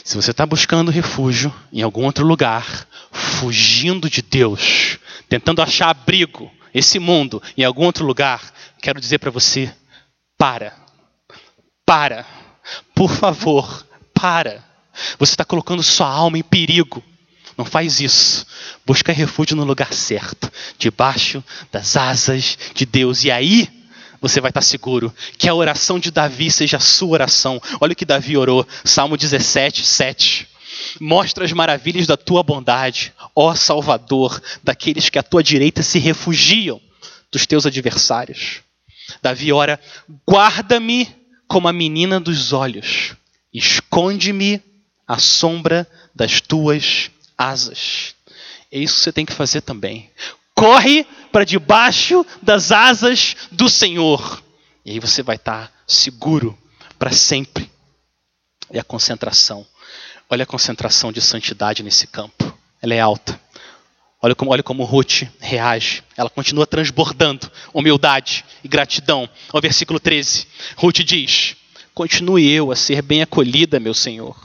[0.03, 6.51] Se você está buscando refúgio em algum outro lugar, fugindo de Deus, tentando achar abrigo,
[6.73, 9.73] esse mundo, em algum outro lugar, quero dizer para você:
[10.37, 10.84] para
[11.85, 12.25] para.
[12.93, 14.63] Por favor, para.
[15.19, 17.03] Você está colocando sua alma em perigo.
[17.57, 18.45] Não faz isso.
[18.85, 23.23] Busca refúgio no lugar certo, debaixo das asas de Deus.
[23.23, 23.69] E aí
[24.21, 25.13] você vai estar seguro.
[25.37, 27.61] Que a oração de Davi seja a sua oração.
[27.79, 30.47] Olha o que Davi orou, Salmo 17, 7.
[30.99, 36.81] Mostra as maravilhas da tua bondade, ó Salvador, daqueles que à tua direita se refugiam
[37.31, 38.61] dos teus adversários.
[39.21, 39.79] Davi ora:
[40.27, 43.15] guarda-me como a menina dos olhos,
[43.53, 44.61] esconde-me
[45.07, 48.15] à sombra das tuas asas.
[48.71, 50.09] É isso que você tem que fazer também.
[50.53, 54.41] Corre para debaixo das asas do Senhor.
[54.85, 56.57] E aí você vai estar seguro
[56.97, 57.69] para sempre.
[58.71, 59.65] E a concentração.
[60.29, 62.57] Olha a concentração de santidade nesse campo.
[62.81, 63.39] Ela é alta.
[64.25, 66.01] Olha como, olha como Ruth reage.
[66.17, 69.29] Ela continua transbordando humildade e gratidão.
[69.53, 71.55] Ao versículo 13, Ruth diz:
[71.93, 74.35] Continue eu a ser bem acolhida, meu Senhor.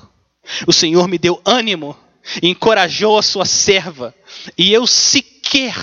[0.66, 1.96] O Senhor me deu ânimo
[2.42, 4.14] e encorajou a sua serva,
[4.58, 5.74] e eu sequer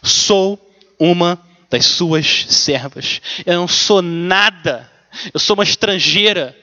[0.00, 0.56] sou
[0.96, 1.36] uma
[1.68, 3.20] das suas servas.
[3.44, 4.88] Eu não sou nada.
[5.32, 6.56] Eu sou uma estrangeira.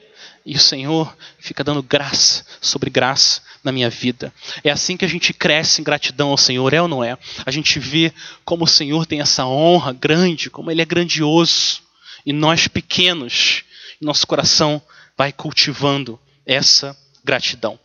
[0.44, 4.32] E o Senhor fica dando graça sobre graça na minha vida.
[4.64, 7.16] É assim que a gente cresce em gratidão ao Senhor, é ou não é?
[7.46, 8.12] A gente vê
[8.44, 11.82] como o Senhor tem essa honra grande, como Ele é grandioso,
[12.26, 13.64] e nós pequenos,
[14.00, 14.82] nosso coração
[15.16, 17.78] vai cultivando essa gratidão.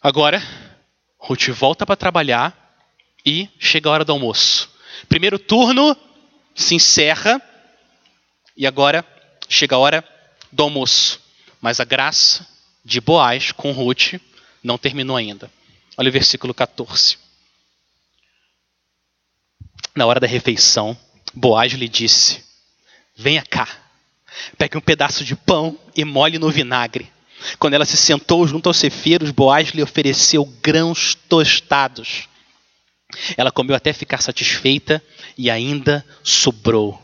[0.00, 0.40] Agora,
[1.18, 2.56] Ruth volta para trabalhar
[3.26, 4.70] e chega a hora do almoço.
[5.08, 5.96] Primeiro turno
[6.54, 7.42] se encerra
[8.56, 9.04] e agora
[9.48, 10.17] chega a hora
[10.52, 11.20] do almoço.
[11.60, 12.46] Mas a graça
[12.84, 14.14] de Boaz com Ruth
[14.62, 15.50] não terminou ainda.
[15.96, 17.18] Olha o versículo 14.
[19.94, 20.96] Na hora da refeição,
[21.34, 22.44] Boaz lhe disse:
[23.16, 23.68] Venha cá,
[24.56, 27.10] pegue um pedaço de pão e molhe no vinagre.
[27.58, 32.28] Quando ela se sentou junto aos cefeiros, Boaz lhe ofereceu grãos tostados.
[33.36, 35.02] Ela comeu até ficar satisfeita
[35.36, 37.00] e ainda sobrou.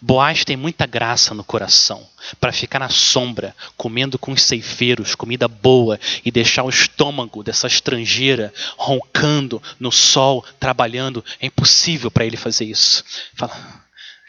[0.00, 2.06] Boaz tem muita graça no coração
[2.40, 7.66] para ficar na sombra, comendo com os ceifeiros, comida boa, e deixar o estômago dessa
[7.66, 11.24] estrangeira roncando no sol, trabalhando.
[11.40, 13.04] É impossível para ele fazer isso.
[13.34, 13.56] Fala,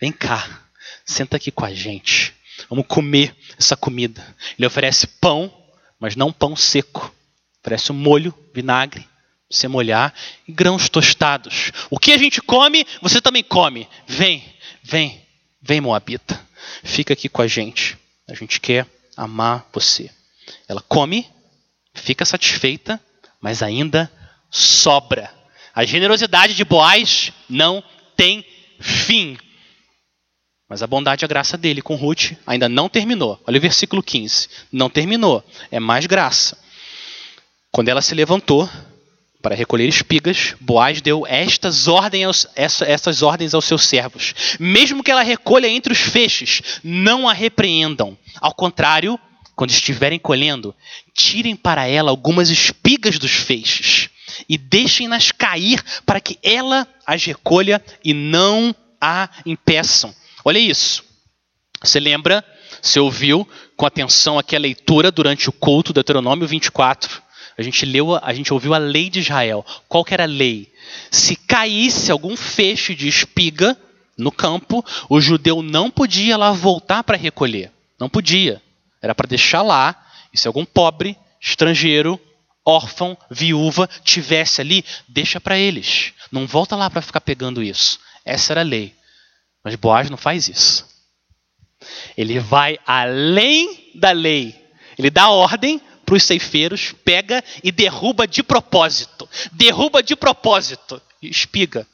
[0.01, 0.63] vem cá,
[1.05, 2.33] senta aqui com a gente.
[2.69, 4.25] Vamos comer essa comida.
[4.57, 5.53] Ele oferece pão,
[5.99, 7.13] mas não pão seco.
[7.61, 9.07] Oferece um molho, vinagre,
[9.49, 10.13] você molhar,
[10.47, 11.71] e grãos tostados.
[11.89, 13.87] O que a gente come, você também come.
[14.07, 14.43] Vem,
[14.83, 15.22] vem,
[15.63, 16.39] vem, Moabita.
[16.83, 17.97] Fica aqui com a gente.
[18.27, 20.11] A gente quer amar você.
[20.67, 21.27] Ela come,
[21.93, 22.99] fica satisfeita,
[23.41, 24.11] mas ainda
[24.51, 25.33] sobra.
[25.73, 27.83] A generosidade de Boaz não
[28.15, 28.45] tem
[28.79, 29.37] fim.
[30.69, 33.41] Mas a bondade e a graça dele com Ruth ainda não terminou.
[33.45, 34.49] Olha o versículo 15.
[34.71, 35.43] Não terminou.
[35.71, 36.57] É mais graça.
[37.71, 38.69] Quando ela se levantou
[39.43, 44.33] para recolher espigas, Boaz deu estas ordens, aos, essa, essas ordens aos seus servos.
[44.57, 48.17] Mesmo que ela recolha entre os feixes, não a repreendam.
[48.39, 49.19] Ao contrário,
[49.53, 50.73] quando estiverem colhendo,
[51.13, 54.09] tirem para ela algumas espigas dos feixes
[54.47, 60.15] e deixem-nas cair para que ela as recolha e não a impeçam.
[60.45, 61.03] Olha isso.
[61.83, 62.45] Você lembra?
[62.81, 67.21] Você ouviu com atenção aqui a leitura durante o culto Deuteronômio 24.
[67.57, 69.65] A gente leu, a gente ouviu a lei de Israel.
[69.87, 70.71] Qual que era a lei?
[71.11, 73.77] Se caísse algum feixe de espiga
[74.17, 77.71] no campo, o judeu não podia lá voltar para recolher.
[77.99, 78.61] Não podia.
[79.01, 79.95] Era para deixar lá.
[80.33, 82.19] E se algum pobre, estrangeiro,
[82.65, 86.13] órfão, viúva tivesse ali, deixa para eles.
[86.31, 87.99] Não volta lá para ficar pegando isso.
[88.25, 88.95] Essa era a lei.
[89.63, 90.87] Mas Boaz não faz isso.
[92.17, 94.55] Ele vai além da lei.
[94.97, 95.81] Ele dá ordem
[96.13, 99.27] para os ceifeiros, pega e derruba de propósito.
[99.51, 101.01] Derruba de propósito.
[101.19, 101.87] Espiga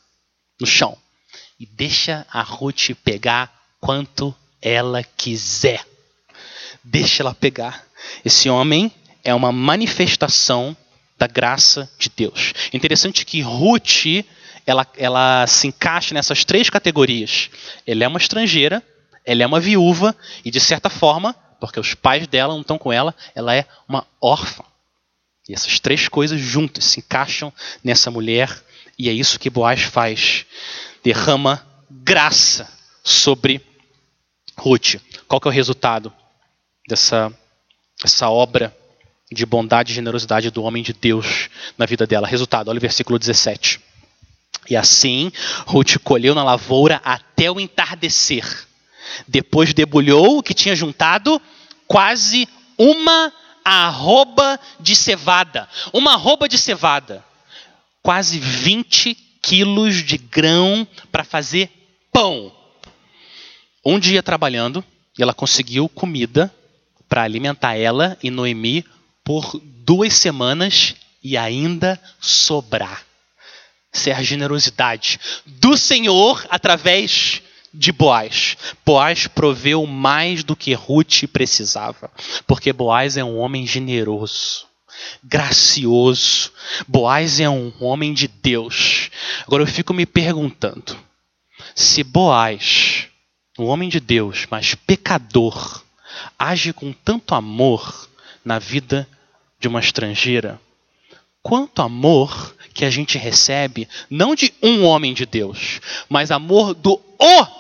[0.60, 0.98] no chão.
[1.58, 5.86] E deixa a Ruth pegar quanto ela quiser.
[6.84, 7.86] Deixa ela pegar.
[8.26, 8.92] Esse homem
[9.24, 10.76] é uma manifestação
[11.18, 12.54] da graça de Deus.
[12.74, 14.26] Interessante que Ruth
[14.68, 17.50] ela, ela se encaixa nessas três categorias.
[17.88, 18.84] Ela é uma estrangeira,
[19.26, 22.92] ela é uma viúva e, de certa forma, porque os pais dela não estão com
[22.92, 24.64] ela, ela é uma órfã.
[25.48, 27.52] E essas três coisas juntas se encaixam
[27.84, 28.64] nessa mulher
[29.00, 30.46] e é isso que Boaz faz.
[31.02, 32.70] Derrama graça
[33.02, 33.66] sobre
[34.58, 34.96] Ruth.
[35.26, 36.14] Qual que é o resultado
[36.88, 37.34] dessa
[38.04, 38.76] essa obra
[39.32, 42.28] de bondade e generosidade do homem de Deus na vida dela?
[42.28, 43.80] Resultado, olha o versículo 17.
[44.70, 45.32] E assim
[45.66, 48.68] Ruth colheu na lavoura até o entardecer.
[49.28, 51.42] Depois debulhou o que tinha juntado,
[51.88, 55.68] quase uma arroba de cevada.
[55.94, 57.24] Uma arroba de cevada.
[58.02, 61.70] Quase 20 quilos de grão para fazer
[62.12, 62.52] pão.
[63.86, 64.84] Um dia trabalhando,
[65.18, 66.54] ela conseguiu comida
[67.08, 68.86] para alimentar ela e Noemi
[69.24, 73.04] por duas semanas e ainda sobrar
[73.92, 77.42] ser a generosidade do Senhor através
[77.74, 78.58] de Boaz.
[78.86, 82.12] Boaz proveu mais do que Ruth precisava,
[82.48, 84.66] porque Boaz é um homem generoso,
[85.24, 86.52] gracioso.
[86.88, 89.10] Boaz é um homem de Deus.
[89.46, 90.98] Agora eu fico me perguntando:
[91.76, 93.08] se Boaz,
[93.58, 95.84] um homem de Deus, mas pecador,
[96.38, 98.10] age com tanto amor
[98.44, 99.08] na vida
[99.60, 100.60] de uma estrangeira,
[101.42, 106.94] quanto amor que a gente recebe, não de um homem de Deus, mas amor do
[107.20, 107.59] o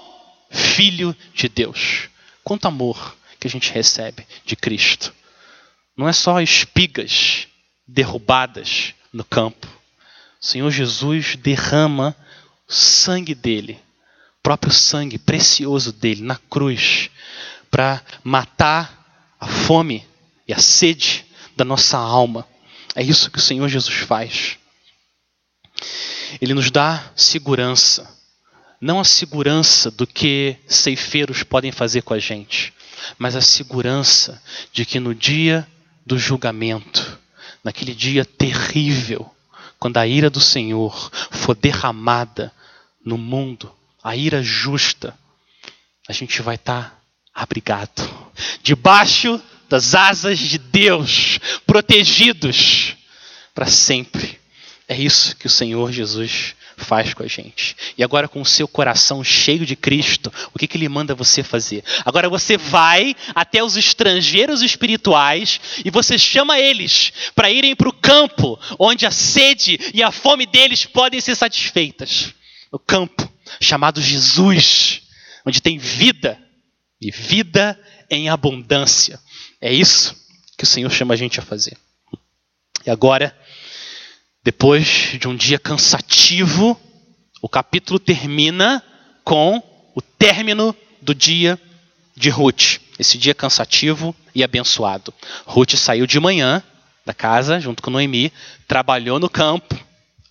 [0.79, 2.07] Filho de Deus.
[2.41, 5.13] Quanto amor que a gente recebe de Cristo.
[5.97, 7.49] Não é só espigas
[7.85, 9.67] derrubadas no campo.
[10.41, 12.15] O Senhor Jesus derrama
[12.65, 13.77] o sangue dele,
[14.39, 17.09] o próprio sangue precioso dele na cruz,
[17.69, 20.07] para matar a fome
[20.47, 21.25] e a sede
[21.57, 22.47] da nossa alma.
[22.95, 24.57] É isso que o Senhor Jesus faz.
[26.39, 28.17] Ele nos dá segurança.
[28.81, 32.73] Não a segurança do que ceifeiros podem fazer com a gente,
[33.17, 35.67] mas a segurança de que no dia
[36.05, 37.19] do julgamento,
[37.63, 39.29] naquele dia terrível,
[39.77, 42.53] quando a ira do Senhor for derramada
[43.03, 43.71] no mundo,
[44.03, 45.17] a ira justa,
[46.07, 47.01] a gente vai estar
[47.33, 48.09] abrigado,
[48.63, 52.95] debaixo das asas de Deus, protegidos
[53.53, 54.39] para sempre.
[54.87, 57.75] É isso que o Senhor Jesus faz com a gente.
[57.97, 61.43] E agora, com o seu coração cheio de Cristo, o que, que ele manda você
[61.43, 61.83] fazer?
[62.05, 67.93] Agora você vai até os estrangeiros espirituais e você chama eles para irem para o
[67.93, 72.33] campo onde a sede e a fome deles podem ser satisfeitas.
[72.71, 75.01] O campo chamado Jesus,
[75.45, 76.39] onde tem vida
[77.01, 79.19] e vida em abundância.
[79.61, 80.15] É isso
[80.57, 81.77] que o Senhor chama a gente a fazer.
[82.85, 83.35] E agora,
[84.43, 86.79] depois de um dia cansativo,
[87.41, 88.83] o capítulo termina
[89.23, 89.61] com
[89.95, 91.59] o término do dia
[92.15, 92.79] de Ruth.
[92.97, 95.13] Esse dia cansativo e abençoado.
[95.45, 96.63] Ruth saiu de manhã
[97.05, 98.31] da casa, junto com Noemi,
[98.67, 99.77] trabalhou no campo,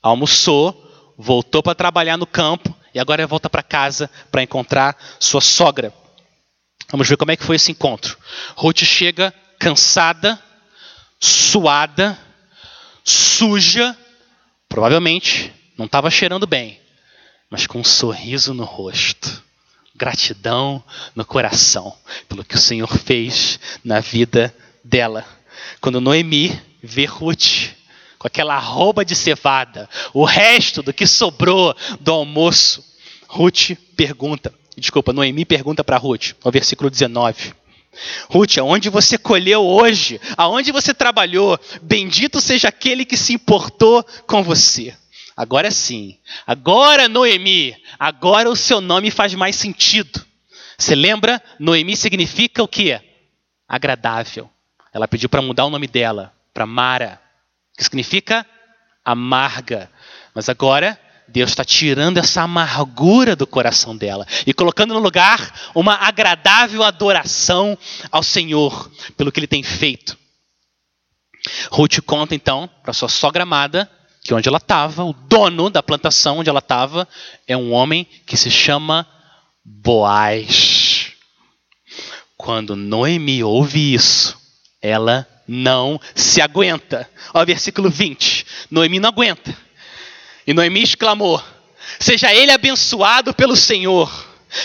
[0.03, 5.93] almoçou, voltou para trabalhar no campo e agora volta para casa para encontrar sua sogra.
[6.91, 8.17] Vamos ver como é que foi esse encontro.
[8.57, 10.41] Ruth chega cansada,
[11.21, 12.19] suada,
[13.11, 13.97] suja,
[14.69, 16.79] provavelmente não estava cheirando bem,
[17.51, 19.43] mas com um sorriso no rosto,
[19.95, 20.83] gratidão
[21.15, 21.97] no coração
[22.29, 24.55] pelo que o Senhor fez na vida
[24.85, 25.25] dela.
[25.81, 27.71] Quando Noemi vê Ruth
[28.19, 32.85] com aquela roupa de cevada, o resto do que sobrou do almoço,
[33.27, 37.55] Ruth pergunta, desculpa, Noemi pergunta para Ruth, no versículo 19:
[38.29, 44.43] Ruth, aonde você colheu hoje, aonde você trabalhou, bendito seja aquele que se importou com
[44.43, 44.95] você.
[45.37, 50.25] Agora sim, agora Noemi, agora o seu nome faz mais sentido.
[50.77, 51.43] Você lembra?
[51.59, 53.01] Noemi significa o que?
[53.69, 54.51] Agradável.
[54.93, 57.21] Ela pediu para mudar o nome dela para Mara,
[57.77, 58.47] que significa
[59.05, 59.91] amarga.
[60.35, 60.99] Mas agora
[61.29, 67.77] Deus está tirando essa amargura do coração dela e colocando no lugar uma agradável adoração
[68.11, 70.17] ao Senhor pelo que ele tem feito.
[71.71, 73.91] Ruth conta então para sua sogra amada
[74.23, 77.09] que onde ela estava, o dono da plantação onde ela estava,
[77.47, 79.07] é um homem que se chama
[79.65, 81.13] Boaz.
[82.37, 84.39] Quando Noemi ouve isso,
[84.83, 87.09] ela não se aguenta.
[87.33, 88.45] Olha o versículo 20.
[88.71, 89.57] Noemi não aguenta
[90.49, 91.45] e Noemi exclamou:
[92.01, 94.11] Seja ele abençoado pelo Senhor,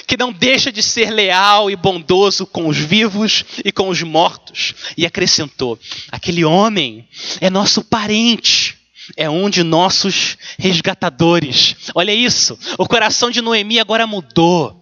[0.08, 4.74] que não deixa de ser leal e bondoso com os vivos e com os mortos.
[4.96, 5.78] E acrescentou:
[6.10, 7.06] Aquele homem
[7.42, 8.78] é nosso parente.
[9.18, 11.76] É um de nossos resgatadores.
[11.94, 14.82] Olha isso, o coração de Noemi agora mudou.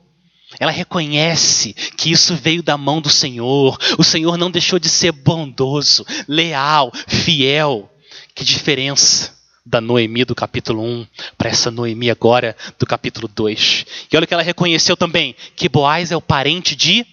[0.60, 3.80] Ela reconhece que isso veio da mão do Senhor.
[3.98, 7.92] O Senhor não deixou de ser bondoso, leal, fiel.
[8.36, 11.08] Que diferença da Noemi do capítulo 1
[11.38, 13.86] para essa Noemi agora do capítulo 2.
[14.12, 17.06] E olha que ela reconheceu também que Boaz é o parente de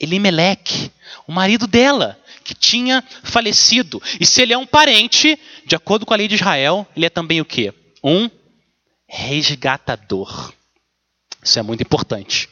[0.00, 0.92] Elimeleque,
[1.26, 4.00] o marido dela, que tinha falecido.
[4.20, 7.10] E se ele é um parente, de acordo com a lei de Israel, ele é
[7.10, 7.74] também o quê?
[8.02, 8.30] Um
[9.08, 10.52] resgatador.
[11.42, 12.48] Isso é muito importante.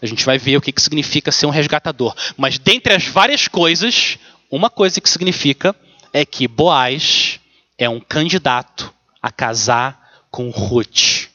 [0.00, 2.14] A gente vai ver o que, que significa ser um resgatador.
[2.36, 4.18] Mas dentre as várias coisas,
[4.50, 5.74] uma coisa que significa
[6.12, 7.40] é que Boaz
[7.78, 11.28] é um candidato a casar com Ruth.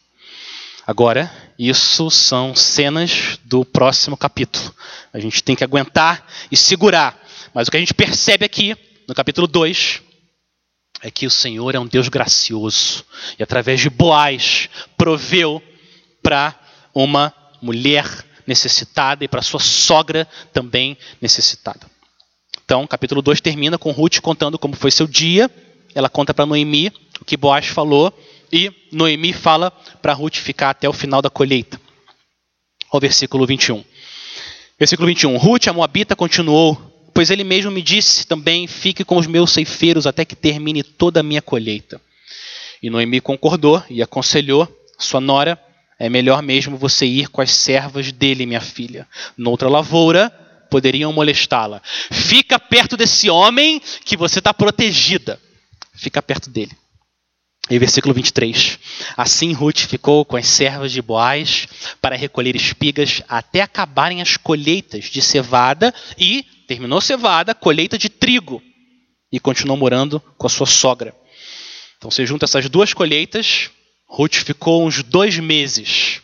[0.86, 4.74] Agora, isso são cenas do próximo capítulo.
[5.14, 7.20] A gente tem que aguentar e segurar.
[7.54, 8.76] Mas o que a gente percebe aqui,
[9.08, 10.02] no capítulo 2,
[11.02, 13.06] é que o Senhor é um Deus gracioso.
[13.38, 15.62] E através de Boaz, proveu
[16.24, 16.56] para
[16.94, 18.06] uma mulher
[18.48, 21.86] necessitada e para sua sogra também necessitada.
[22.66, 25.50] Então, capítulo 2 termina com Ruth contando como foi seu dia
[25.94, 28.14] ela conta para Noemi o que Boaz falou
[28.52, 29.72] e Noemi fala
[30.02, 31.80] para Ruth ficar até o final da colheita.
[32.92, 33.84] Ao versículo 21.
[34.78, 35.38] Versículo 21.
[35.38, 36.76] Ruth, a Moabita, continuou:
[37.14, 41.20] Pois ele mesmo me disse também: Fique com os meus ceifeiros até que termine toda
[41.20, 42.02] a minha colheita.
[42.82, 44.68] E Noemi concordou e aconselhou
[44.98, 45.60] sua nora:
[46.00, 49.08] É melhor mesmo você ir com as servas dele, minha filha.
[49.38, 50.32] Noutra lavoura
[50.72, 51.82] poderiam molestá-la.
[52.12, 55.40] Fica perto desse homem que você está protegida
[56.00, 56.72] fica perto dele.
[57.70, 58.80] E versículo 23.
[59.16, 61.68] Assim Ruth ficou com as servas de Boaz
[62.02, 68.62] para recolher espigas até acabarem as colheitas de cevada e, terminou cevada, colheita de trigo.
[69.32, 71.14] E continuou morando com a sua sogra.
[71.98, 73.70] Então você junta essas duas colheitas,
[74.08, 76.22] Ruth ficou uns dois meses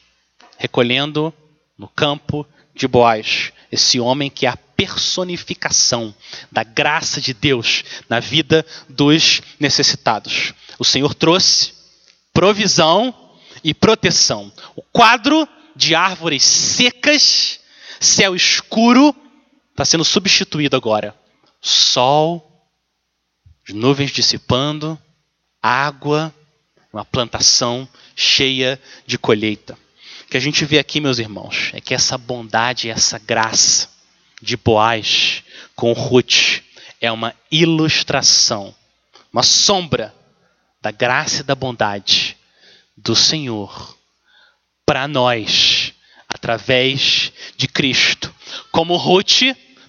[0.58, 1.32] recolhendo
[1.78, 6.14] no campo de Boaz, esse homem que é a personificação
[6.52, 10.54] da graça de Deus na vida dos necessitados.
[10.78, 11.74] O Senhor trouxe
[12.34, 13.14] provisão
[13.64, 14.52] e proteção.
[14.76, 17.60] O quadro de árvores secas,
[18.00, 19.16] céu escuro,
[19.72, 21.16] está sendo substituído agora.
[21.62, 22.70] Sol,
[23.70, 25.00] nuvens dissipando,
[25.62, 26.34] água,
[26.94, 29.78] uma plantação cheia de colheita.
[30.26, 33.95] O que a gente vê aqui, meus irmãos, é que essa bondade, essa graça
[34.46, 35.44] de Boaz
[35.76, 36.62] com Ruth
[37.02, 38.74] é uma ilustração,
[39.34, 40.14] uma sombra
[40.82, 42.38] da graça e da bondade
[42.96, 43.98] do Senhor
[44.86, 45.94] para nós,
[46.30, 48.34] através de Cristo.
[48.72, 49.42] Como Ruth,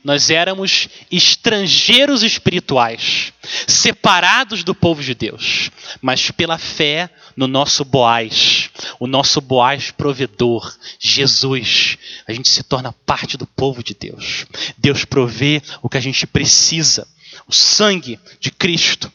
[0.06, 3.32] nós éramos estrangeiros espirituais,
[3.66, 5.68] separados do povo de Deus,
[6.00, 12.92] mas pela fé no nosso Boaz, o nosso Boaz provedor, Jesus, a gente se torna
[12.92, 14.46] parte do povo de Deus.
[14.78, 17.04] Deus provê o que a gente precisa,
[17.48, 19.12] o sangue de Cristo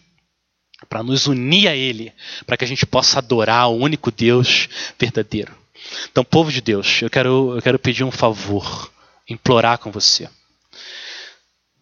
[0.90, 2.12] para nos unir a Ele,
[2.46, 4.68] para que a gente possa adorar o único Deus
[5.00, 5.56] verdadeiro.
[6.12, 8.92] Então, povo de Deus, eu quero, eu quero pedir um favor,
[9.30, 10.28] implorar com você.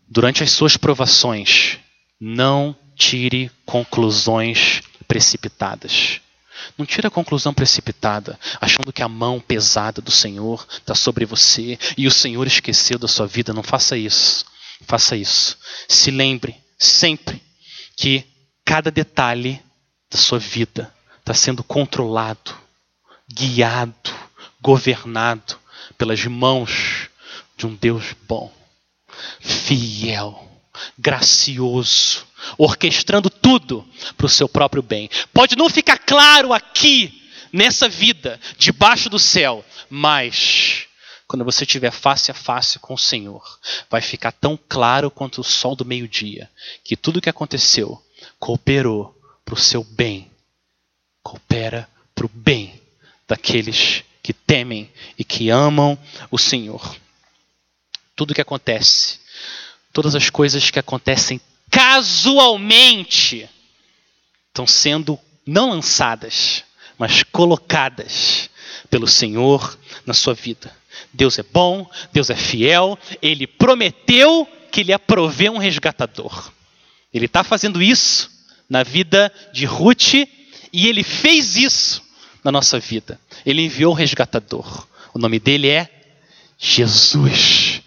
[0.10, 1.78] Durante as suas provações,
[2.20, 6.20] não tire conclusões precipitadas.
[6.78, 11.78] Não tire a conclusão precipitada, achando que a mão pesada do Senhor está sobre você
[11.98, 13.54] e o Senhor esqueceu da sua vida.
[13.54, 14.46] Não faça isso.
[14.88, 15.58] Faça isso.
[15.88, 17.42] Se lembre sempre
[17.96, 18.26] que
[18.66, 19.62] cada detalhe
[20.10, 22.56] da sua vida está sendo controlado,
[23.32, 24.14] guiado,
[24.62, 25.58] governado
[25.98, 27.10] pelas mãos
[27.56, 28.52] de um Deus bom,
[29.40, 30.48] fiel,
[30.98, 32.26] gracioso,
[32.58, 35.10] orquestrando tudo para o seu próprio bem.
[35.34, 40.88] Pode não ficar claro aqui, nessa vida, debaixo do céu, mas
[41.28, 43.44] quando você estiver face a face com o Senhor,
[43.90, 46.50] vai ficar tão claro quanto o sol do meio-dia
[46.84, 48.02] que tudo o que aconteceu
[48.40, 49.16] cooperou
[49.46, 50.30] para o seu bem,
[51.22, 52.82] coopera para o bem
[53.28, 55.98] daqueles que temem e que amam
[56.32, 56.96] o Senhor.
[58.20, 59.18] Tudo que acontece,
[59.94, 61.40] todas as coisas que acontecem
[61.72, 63.50] casualmente,
[64.50, 65.18] estão sendo
[65.48, 66.66] não lançadas,
[66.98, 68.50] mas colocadas
[68.90, 70.70] pelo Senhor na sua vida.
[71.14, 76.52] Deus é bom, Deus é fiel, Ele prometeu que Ele ia prover um resgatador.
[77.14, 78.30] Ele está fazendo isso
[78.70, 80.14] na vida de Ruth
[80.74, 82.04] e ele fez isso
[82.44, 83.18] na nossa vida.
[83.46, 84.86] Ele enviou o resgatador.
[85.14, 85.90] O nome dele é
[86.58, 87.82] Jesus,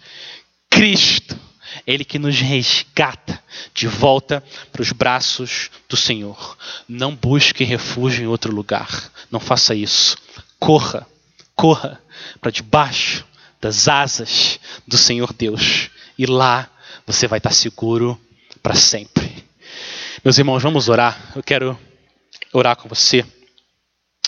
[0.83, 1.39] Cristo.
[1.87, 3.41] Ele que nos resgata
[3.73, 6.57] de volta para os braços do Senhor.
[6.89, 9.09] Não busque refúgio em outro lugar.
[9.31, 10.17] Não faça isso.
[10.59, 11.07] Corra,
[11.55, 12.01] corra
[12.41, 13.25] para debaixo
[13.61, 15.89] das asas do Senhor Deus.
[16.17, 16.69] E lá
[17.07, 18.19] você vai estar seguro
[18.61, 19.45] para sempre.
[20.21, 21.31] Meus irmãos, vamos orar.
[21.33, 21.79] Eu quero
[22.51, 23.25] orar com você.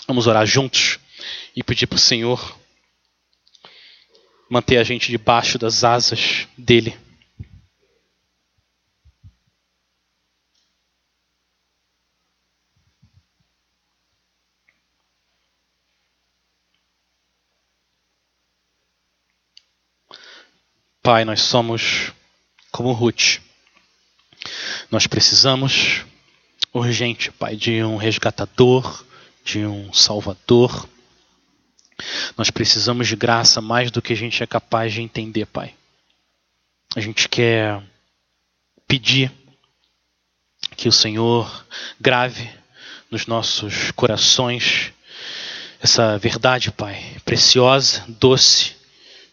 [0.08, 0.98] Vamos orar juntos
[1.54, 2.58] e pedir para o Senhor
[4.48, 6.96] manter a gente debaixo das asas dele.
[21.06, 22.12] Pai, nós somos
[22.72, 23.38] como Ruth.
[24.90, 26.04] Nós precisamos
[26.74, 29.04] urgente, Pai, de um resgatador,
[29.44, 30.88] de um salvador.
[32.36, 35.74] Nós precisamos de graça mais do que a gente é capaz de entender, Pai.
[36.94, 37.82] A gente quer
[38.86, 39.32] pedir
[40.76, 41.66] que o Senhor
[42.00, 42.48] grave
[43.10, 44.92] nos nossos corações
[45.80, 48.74] essa verdade, Pai, preciosa, doce,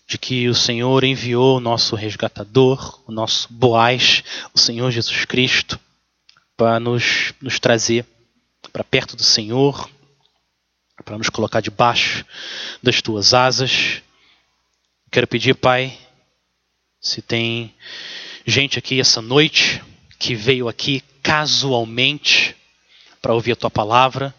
[0.08, 5.80] de que o Senhor enviou o nosso resgatador, o nosso Boaz, o Senhor Jesus Cristo,
[6.56, 8.06] para nos, nos trazer
[8.72, 9.90] para perto do Senhor,
[11.04, 12.26] para nos colocar debaixo
[12.82, 14.02] das tuas asas.
[15.12, 15.98] Quero pedir, Pai,
[17.00, 17.74] se tem
[18.46, 19.82] gente aqui essa noite
[20.20, 22.56] que veio aqui casualmente
[23.22, 24.34] para ouvir a tua palavra,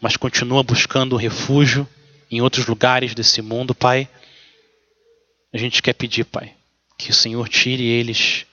[0.00, 1.88] mas continua buscando refúgio
[2.30, 4.08] em outros lugares desse mundo, Pai
[5.56, 6.52] a gente quer pedir, Pai,
[6.98, 8.44] que o Senhor tire eles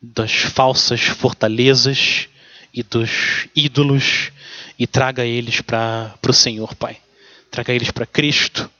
[0.00, 2.28] das falsas fortalezas
[2.72, 4.32] e dos ídolos
[4.78, 6.98] e traga eles para o Senhor, Pai.
[7.50, 8.70] Traga eles para Cristo.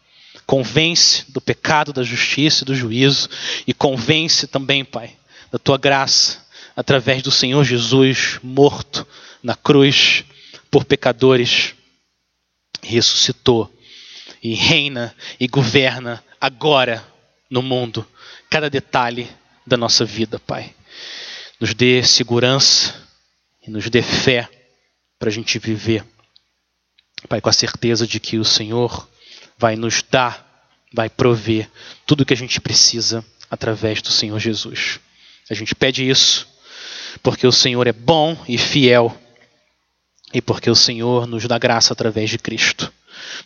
[0.46, 3.28] Convence do pecado, da justiça e do juízo.
[3.66, 5.16] E convence também, Pai,
[5.50, 6.46] da tua graça,
[6.76, 9.06] através do Senhor Jesus, morto
[9.42, 10.24] na cruz
[10.70, 11.74] por pecadores,
[12.82, 13.72] ressuscitou
[14.42, 17.04] e reina e governa agora
[17.50, 18.06] no mundo,
[18.48, 19.28] cada detalhe
[19.66, 20.74] da nossa vida, Pai.
[21.60, 22.94] Nos dê segurança
[23.66, 24.48] e nos dê fé
[25.18, 26.04] para a gente viver,
[27.28, 29.08] Pai, com a certeza de que o Senhor
[29.58, 30.46] vai nos dar,
[30.92, 31.68] vai prover
[32.06, 35.00] tudo o que a gente precisa através do Senhor Jesus.
[35.50, 36.46] A gente pede isso
[37.22, 39.16] porque o Senhor é bom e fiel
[40.32, 42.92] e porque o Senhor nos dá graça através de Cristo.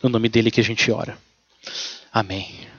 [0.02, 1.16] No nome dele que a gente ora.
[2.12, 2.71] Amém.